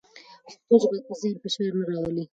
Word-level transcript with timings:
پښتو 0.67 0.73
ژبه 0.81 0.97
پر 1.07 1.15
ذهن 1.21 1.35
فشار 1.43 1.71
نه 1.79 1.83
راولي. 1.89 2.23